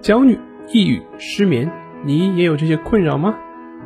[0.00, 0.38] 焦虑、
[0.72, 1.70] 抑郁、失眠，
[2.04, 3.34] 你也有这些困扰吗？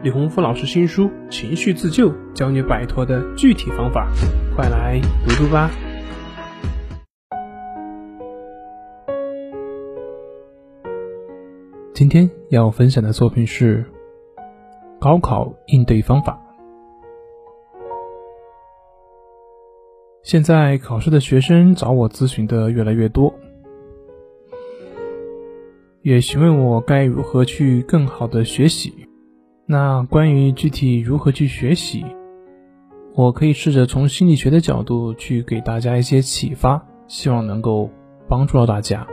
[0.02, 4.06] 李洪福老师新书《情绪自救》，教你摆脱的具体方法，
[4.54, 5.70] 快来读读吧。
[11.94, 13.84] 今天要分享的作品是
[15.00, 16.38] 高考应对方法。
[20.22, 23.34] 现在考试的学生找我咨询的越来越多。
[26.02, 28.92] 也询问我该如何去更好的学习。
[29.66, 32.04] 那关于具体如何去学习，
[33.14, 37.88] 我可以试着从心理学的角度去给大家一些启发，希望能够
[38.28, 39.06] 帮助到大家。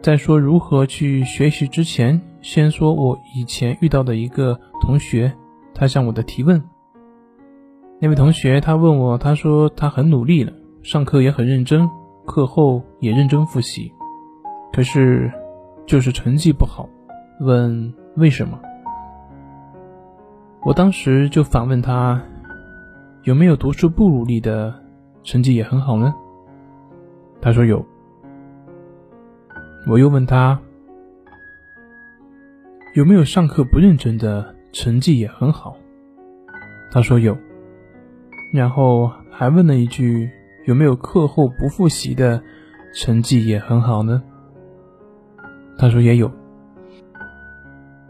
[0.00, 5.32] 在说如何去学习之前，先说我以前遇到的一个同学，
[5.74, 6.62] 他向我的提问。
[8.00, 10.52] 那位同学他问我，他说他很努力了，
[10.82, 11.88] 上课也很认真，
[12.26, 13.92] 课后也认真复习。
[14.72, 15.30] 可是，
[15.86, 16.88] 就是成绩不好，
[17.40, 18.58] 问为什么？
[20.64, 22.20] 我当时就反问他，
[23.24, 24.74] 有没有读书不努力的，
[25.22, 26.14] 成绩也很好呢？
[27.40, 27.84] 他说有。
[29.86, 30.58] 我又问他，
[32.94, 35.76] 有没有上课不认真的，成绩也很好？
[36.90, 37.36] 他说有。
[38.54, 40.30] 然后还问了一句，
[40.66, 42.40] 有没有课后不复习的，
[42.94, 44.22] 成绩也很好呢？
[45.78, 46.30] 他说也有，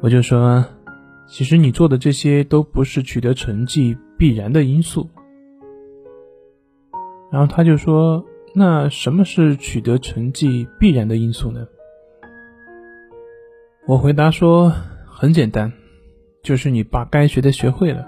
[0.01, 0.65] 我就说，
[1.27, 5.09] 其实你做的这些都不是取得成绩必然的因素。
[7.31, 8.25] 然后他就说，
[8.55, 11.67] 那什么是取得成绩必然的因素呢？
[13.87, 14.71] 我回答说，
[15.07, 15.73] 很简单，
[16.43, 18.07] 就是你把该学的学会了，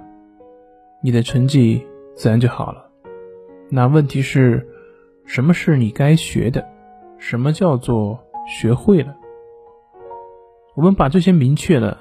[1.02, 1.82] 你的成绩
[2.14, 2.84] 自然就好了。
[3.70, 4.68] 那问题是，
[5.24, 6.62] 什么是你该学的？
[7.16, 9.16] 什么叫做学会了？
[10.74, 11.96] 我们把这些明确了，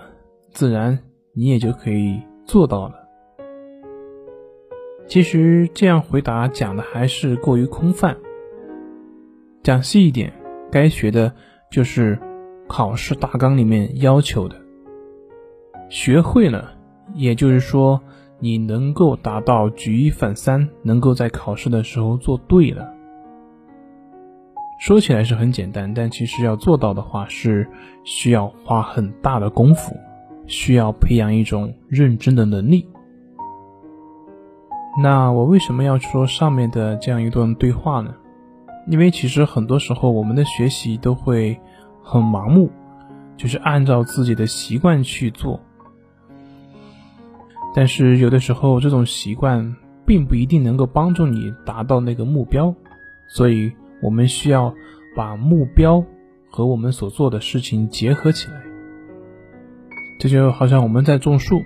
[0.51, 0.97] 自然
[1.33, 2.95] 你也就可以做到了。
[5.07, 8.17] 其实这样回答讲的还是过于空泛。
[9.61, 10.33] 讲细一点，
[10.71, 11.31] 该学的
[11.71, 12.17] 就是
[12.67, 14.55] 考试大纲里面要求的。
[15.89, 16.73] 学会了，
[17.13, 18.01] 也就是说
[18.39, 22.91] 你能够达到举一反三，能够在考试的时候做对了。
[24.83, 27.65] 说起来是很简单，但其实要做到的话是
[28.03, 29.95] 需要花很大的功夫，
[30.45, 32.85] 需要培养一种认真的能力。
[35.01, 38.13] 那我为什么要说上面的这样一段对话呢？
[38.85, 41.57] 因为其实很多时候我们的学习都会
[42.01, 42.69] 很盲目，
[43.37, 45.61] 就是按照自己的习惯去做，
[47.73, 52.75] 但是有的时候这种习惯并不一定能够帮助你达到那个目标，
[53.29, 53.71] 所以。
[54.03, 54.75] 我们需要
[55.15, 56.03] 把目标
[56.49, 58.61] 和我们所做的事情结合起来，
[60.19, 61.63] 这就好像我们在种树，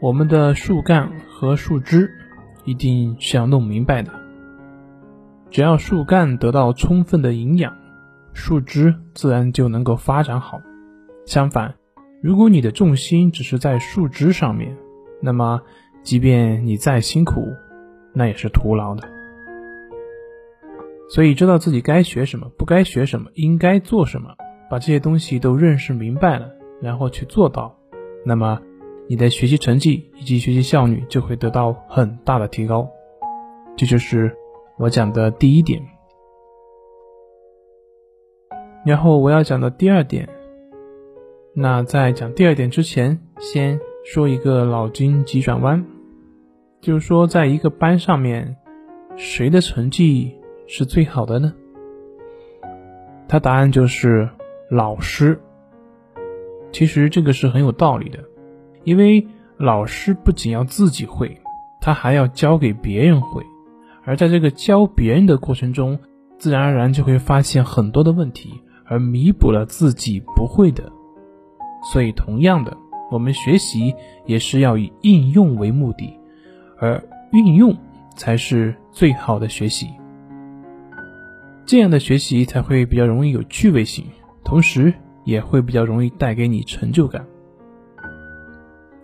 [0.00, 2.10] 我们的树干和树枝
[2.64, 4.10] 一定是要弄明白的。
[5.50, 7.72] 只要树干得到充分的营养，
[8.32, 10.60] 树枝自然就能够发展好。
[11.24, 11.74] 相反，
[12.20, 14.76] 如果你的重心只是在树枝上面，
[15.22, 15.62] 那么
[16.02, 17.52] 即便你再辛苦，
[18.12, 19.13] 那也是徒劳的。
[21.14, 24.34] 所以，知道自己该学什么，不该学什么，应该做什么，
[24.68, 26.50] 把这些东西都认识明白了，
[26.82, 27.78] 然后去做到，
[28.26, 28.60] 那么
[29.08, 32.90] 你的学习成绩以及学习效率就会得到很大的提高。
[33.76, 34.36] 这就是
[34.76, 35.80] 我讲的第一点。
[38.84, 40.28] 然后我要讲的第二点，
[41.54, 45.86] 那在讲第二点之前，先说一个脑筋急转弯，
[46.80, 48.56] 就是说，在一个班上面，
[49.16, 50.34] 谁的成绩？
[50.66, 51.52] 是最好的呢？
[53.28, 54.28] 他答案就是
[54.70, 55.40] 老师。
[56.72, 58.18] 其实这个是很有道理的，
[58.82, 59.26] 因为
[59.56, 61.40] 老师不仅要自己会，
[61.80, 63.44] 他还要教给别人会，
[64.04, 65.98] 而在这个教别人的过程中，
[66.36, 68.50] 自然而然就会发现很多的问题，
[68.86, 70.90] 而弥补了自己不会的。
[71.92, 72.76] 所以，同样的，
[73.10, 73.94] 我们学习
[74.26, 76.18] 也是要以应用为目的，
[76.78, 77.00] 而
[77.30, 77.76] 运用
[78.16, 79.88] 才是最好的学习。
[81.66, 84.04] 这样的学习才会比较容易有趣味性，
[84.44, 84.92] 同时
[85.24, 87.26] 也会比较容易带给你成就感。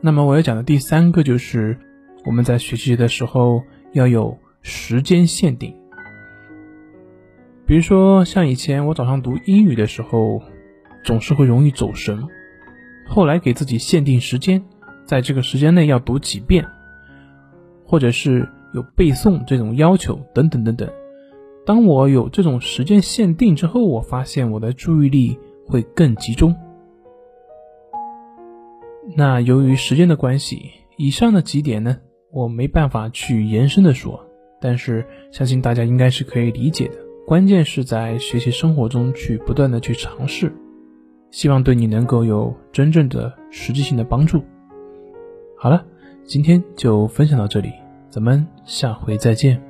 [0.03, 1.79] 那么我要讲的第三个就是，
[2.27, 3.63] 我们在学习的时候
[3.93, 5.75] 要有时间限定。
[7.67, 10.43] 比如说，像以前我早上读英语的时候，
[11.03, 12.29] 总是会容易走神，
[13.07, 14.63] 后来给自己限定时间，
[15.07, 16.67] 在这个时间内要读几遍，
[17.87, 20.91] 或者是有背诵这种要求，等等等等。
[21.71, 25.39] 当我有这种时间限定之后，我发现我的注意力
[25.69, 26.53] 会更集中。
[29.15, 31.97] 那由于时间的关系，以上的几点呢，
[32.33, 34.21] 我没办法去延伸的说，
[34.61, 36.97] 但是相信大家应该是可以理解的。
[37.25, 40.53] 关键是在学习生活中去不断的去尝试，
[41.31, 44.43] 希望对你能够有真正的实际性的帮助。
[45.57, 45.87] 好了，
[46.25, 47.71] 今天就分享到这里，
[48.09, 49.70] 咱们下回再见。